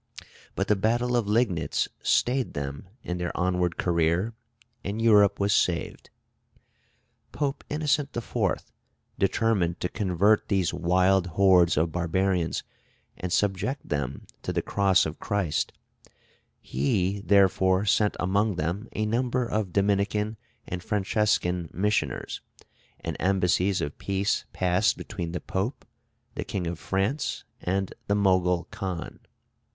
But 0.55 0.67
the 0.67 0.75
battle 0.75 1.15
of 1.15 1.27
Liegnitz 1.27 1.87
stayed 2.01 2.53
them 2.55 2.87
in 3.03 3.19
their 3.19 3.29
onward 3.37 3.77
career, 3.77 4.33
and 4.83 4.99
Europe 4.99 5.39
was 5.39 5.53
saved. 5.53 6.09
Pope 7.31 7.63
Innocent 7.69 8.17
IV. 8.17 8.63
determined 9.19 9.79
to 9.79 9.89
convert 9.89 10.47
these 10.47 10.73
wild 10.73 11.27
hordes 11.37 11.77
of 11.77 11.91
barbarians, 11.91 12.63
and 13.15 13.31
subject 13.31 13.87
them 13.89 14.25
to 14.41 14.51
the 14.51 14.63
cross 14.63 15.05
of 15.05 15.19
Christ; 15.19 15.71
he 16.59 17.19
therefore 17.23 17.85
sent 17.85 18.15
among 18.19 18.55
them 18.55 18.87
a 18.93 19.05
number 19.05 19.45
of 19.45 19.71
Dominican 19.71 20.35
and 20.65 20.81
Franciscan 20.81 21.69
missioners, 21.71 22.41
and 23.01 23.15
embassies 23.19 23.81
of 23.81 23.99
peace 23.99 24.45
passed 24.51 24.97
between 24.97 25.31
the 25.31 25.39
Pope, 25.39 25.85
the 26.33 26.43
King 26.43 26.65
of 26.65 26.79
France, 26.79 27.43
and 27.61 27.93
the 28.07 28.15
Mogul 28.15 28.67
Khan. 28.71 29.19